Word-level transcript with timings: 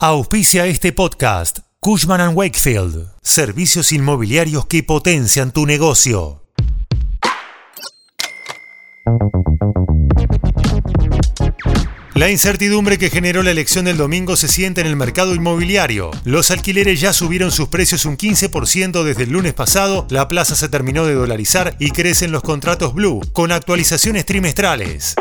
Auspicia 0.00 0.64
este 0.66 0.92
podcast 0.92 1.58
Cushman⁇ 1.80 2.20
Wakefield, 2.32 3.08
servicios 3.20 3.90
inmobiliarios 3.90 4.64
que 4.66 4.84
potencian 4.84 5.50
tu 5.50 5.66
negocio. 5.66 6.44
La 12.14 12.30
incertidumbre 12.30 12.96
que 12.96 13.10
generó 13.10 13.42
la 13.42 13.50
elección 13.50 13.86
del 13.86 13.96
domingo 13.96 14.36
se 14.36 14.46
siente 14.46 14.80
en 14.82 14.86
el 14.86 14.94
mercado 14.94 15.34
inmobiliario. 15.34 16.12
Los 16.22 16.52
alquileres 16.52 17.00
ya 17.00 17.12
subieron 17.12 17.50
sus 17.50 17.66
precios 17.66 18.04
un 18.04 18.16
15% 18.16 19.02
desde 19.02 19.24
el 19.24 19.30
lunes 19.30 19.54
pasado, 19.54 20.06
la 20.10 20.28
plaza 20.28 20.54
se 20.54 20.68
terminó 20.68 21.06
de 21.06 21.14
dolarizar 21.14 21.74
y 21.80 21.90
crecen 21.90 22.30
los 22.30 22.42
contratos 22.42 22.94
Blue, 22.94 23.20
con 23.32 23.50
actualizaciones 23.50 24.26
trimestrales. 24.26 25.16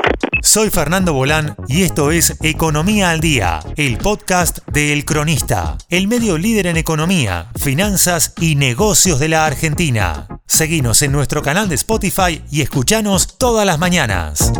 Soy 0.50 0.70
Fernando 0.70 1.12
Bolán 1.12 1.58
y 1.68 1.84
esto 1.84 2.10
es 2.10 2.38
Economía 2.42 3.10
al 3.10 3.20
Día, 3.20 3.60
el 3.76 3.98
podcast 3.98 4.60
de 4.68 4.94
El 4.94 5.04
Cronista, 5.04 5.78
el 5.90 6.08
medio 6.08 6.38
líder 6.38 6.68
en 6.68 6.78
economía, 6.78 7.52
finanzas 7.62 8.32
y 8.40 8.56
negocios 8.56 9.20
de 9.20 9.28
la 9.28 9.46
Argentina. 9.46 10.26
Seguinos 10.46 11.02
en 11.02 11.12
nuestro 11.12 11.42
canal 11.42 11.68
de 11.68 11.76
Spotify 11.76 12.42
y 12.50 12.62
escuchanos 12.62 13.38
todas 13.38 13.66
las 13.66 13.78
mañanas. 13.78 14.54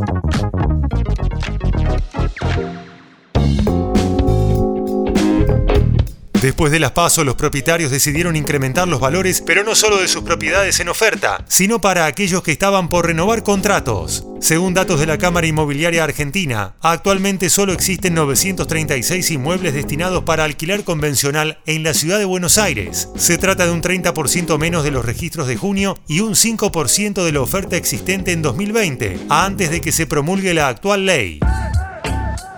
Después 6.42 6.74
de 6.74 6.80
las 6.82 6.92
pasos, 6.92 7.26
los 7.26 7.36
propietarios 7.36 7.92
decidieron 7.92 8.36
incrementar 8.36 8.90
los 8.90 9.00
valores, 9.00 9.42
pero 9.42 9.64
no 9.64 9.74
solo 9.74 10.02
de 10.02 10.10
sus 10.10 10.24
propiedades 10.24 10.82
en 10.82 10.90
oferta, 10.90 11.46
sino 11.48 11.80
para 11.80 12.08
aquellos 12.08 12.44
que 12.44 12.52
estaban 12.52 12.90
por 12.90 13.06
renovar 13.08 13.42
contratos. 13.42 14.27
Según 14.40 14.76
datos 14.76 15.00
de 15.00 15.08
la 15.08 15.18
Cámara 15.18 15.48
Inmobiliaria 15.48 16.04
Argentina, 16.04 16.76
actualmente 16.82 17.50
solo 17.50 17.74
existen 17.74 18.14
936 18.14 19.32
inmuebles 19.32 19.74
destinados 19.74 20.24
para 20.24 20.44
alquiler 20.44 20.84
convencional 20.84 21.58
en 21.66 21.84
la 21.84 21.96
ciudad 21.96 22.20
de 22.20 22.26
Buenos 22.26 22.60
Aires. 22.60 23.10
Se 23.16 23.40
trata 23.40 23.66
de 23.66 23.72
un 23.72 23.82
30% 23.82 24.58
menos 24.60 24.84
de 24.84 24.92
los 24.92 25.06
registros 25.06 25.48
de 25.48 25.58
junio 25.58 25.98
y 26.08 26.20
un 26.20 26.34
5% 26.34 27.24
de 27.24 27.32
la 27.32 27.42
oferta 27.42 27.78
existente 27.78 28.32
en 28.32 28.44
2020, 28.44 29.20
antes 29.30 29.72
de 29.72 29.82
que 29.82 29.92
se 29.92 30.06
promulgue 30.06 30.54
la 30.54 30.68
actual 30.68 31.08
ley. 31.08 31.40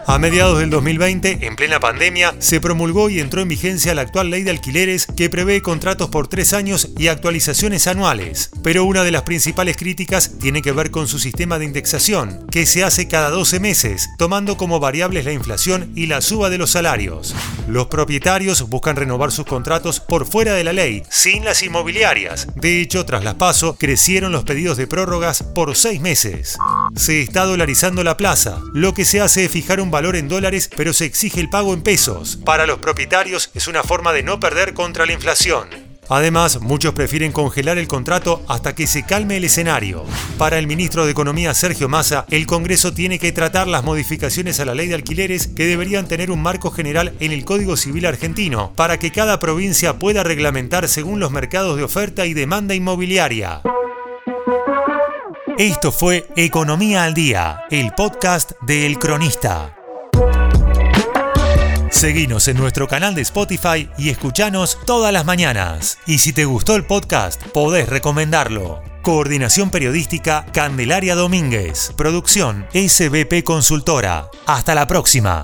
A 0.09 0.17
mediados 0.17 0.57
del 0.57 0.71
2020, 0.71 1.45
en 1.45 1.55
plena 1.55 1.79
pandemia, 1.79 2.33
se 2.39 2.59
promulgó 2.59 3.11
y 3.11 3.19
entró 3.19 3.43
en 3.43 3.47
vigencia 3.47 3.93
la 3.93 4.01
actual 4.01 4.31
ley 4.31 4.41
de 4.41 4.49
alquileres 4.49 5.05
que 5.05 5.29
prevé 5.29 5.61
contratos 5.61 6.09
por 6.09 6.27
tres 6.27 6.53
años 6.53 6.89
y 6.97 7.09
actualizaciones 7.09 7.85
anuales. 7.85 8.49
Pero 8.63 8.85
una 8.85 9.03
de 9.03 9.11
las 9.11 9.21
principales 9.21 9.77
críticas 9.77 10.39
tiene 10.39 10.63
que 10.63 10.71
ver 10.71 10.89
con 10.89 11.07
su 11.07 11.19
sistema 11.19 11.59
de 11.59 11.65
indexación, 11.65 12.47
que 12.49 12.65
se 12.65 12.83
hace 12.83 13.07
cada 13.07 13.29
12 13.29 13.59
meses, 13.59 14.09
tomando 14.17 14.57
como 14.57 14.79
variables 14.79 15.25
la 15.25 15.31
inflación 15.31 15.91
y 15.95 16.07
la 16.07 16.21
suba 16.21 16.49
de 16.49 16.57
los 16.57 16.71
salarios. 16.71 17.35
Los 17.67 17.85
propietarios 17.85 18.67
buscan 18.67 18.95
renovar 18.95 19.31
sus 19.31 19.45
contratos 19.45 19.99
por 19.99 20.25
fuera 20.25 20.55
de 20.55 20.63
la 20.63 20.73
ley, 20.73 21.03
sin 21.11 21.45
las 21.45 21.61
inmobiliarias. 21.61 22.47
De 22.55 22.81
hecho, 22.81 23.05
tras 23.05 23.23
las 23.23 23.35
paso, 23.35 23.75
crecieron 23.77 24.31
los 24.31 24.43
pedidos 24.43 24.75
de 24.75 24.87
prórrogas 24.87 25.43
por 25.43 25.75
seis 25.75 26.01
meses. 26.01 26.57
Se 26.95 27.21
está 27.21 27.45
dolarizando 27.45 28.03
la 28.03 28.17
plaza, 28.17 28.59
lo 28.73 28.93
que 28.93 29.05
se 29.05 29.21
hace 29.21 29.45
es 29.45 29.51
fijar 29.51 29.79
un 29.79 29.91
valor 29.91 30.15
en 30.15 30.27
dólares, 30.27 30.69
pero 30.75 30.93
se 30.93 31.05
exige 31.05 31.39
el 31.39 31.49
pago 31.49 31.73
en 31.73 31.81
pesos. 31.81 32.39
Para 32.45 32.65
los 32.65 32.79
propietarios 32.79 33.51
es 33.53 33.67
una 33.67 33.83
forma 33.83 34.13
de 34.13 34.23
no 34.23 34.39
perder 34.39 34.73
contra 34.73 35.05
la 35.05 35.13
inflación. 35.13 35.89
Además, 36.09 36.59
muchos 36.59 36.95
prefieren 36.95 37.31
congelar 37.31 37.77
el 37.77 37.87
contrato 37.87 38.41
hasta 38.47 38.73
que 38.73 38.87
se 38.87 39.03
calme 39.03 39.37
el 39.37 39.43
escenario. 39.43 40.03
Para 40.39 40.57
el 40.57 40.65
ministro 40.65 41.05
de 41.05 41.11
Economía 41.11 41.53
Sergio 41.53 41.87
Massa, 41.87 42.25
el 42.31 42.47
Congreso 42.47 42.93
tiene 42.93 43.19
que 43.19 43.31
tratar 43.31 43.67
las 43.67 43.83
modificaciones 43.83 44.59
a 44.59 44.65
la 44.65 44.73
ley 44.73 44.87
de 44.87 44.95
alquileres 44.95 45.45
que 45.47 45.67
deberían 45.67 46.07
tener 46.07 46.31
un 46.31 46.41
marco 46.41 46.71
general 46.71 47.13
en 47.19 47.31
el 47.31 47.45
Código 47.45 47.77
Civil 47.77 48.07
argentino, 48.07 48.73
para 48.75 48.97
que 48.97 49.11
cada 49.11 49.39
provincia 49.39 49.99
pueda 49.99 50.23
reglamentar 50.23 50.87
según 50.87 51.19
los 51.19 51.29
mercados 51.29 51.77
de 51.77 51.83
oferta 51.83 52.25
y 52.25 52.33
demanda 52.33 52.73
inmobiliaria. 52.73 53.61
Esto 55.59 55.91
fue 55.91 56.25
Economía 56.37 57.03
al 57.03 57.13
Día, 57.13 57.65
el 57.69 57.91
podcast 57.91 58.53
de 58.61 58.85
El 58.85 58.97
Cronista. 58.97 59.75
Seguinos 61.91 62.47
en 62.47 62.55
nuestro 62.55 62.87
canal 62.87 63.13
de 63.13 63.23
Spotify 63.23 63.89
y 63.97 64.07
escuchanos 64.07 64.77
todas 64.85 65.11
las 65.11 65.25
mañanas. 65.25 65.97
Y 66.07 66.19
si 66.19 66.31
te 66.31 66.45
gustó 66.45 66.77
el 66.77 66.85
podcast, 66.85 67.43
podés 67.47 67.89
recomendarlo. 67.89 68.81
Coordinación 69.01 69.69
Periodística 69.69 70.45
Candelaria 70.53 71.15
Domínguez. 71.15 71.91
Producción 71.97 72.65
SBP 72.71 73.43
Consultora. 73.43 74.29
Hasta 74.45 74.73
la 74.73 74.87
próxima. 74.87 75.43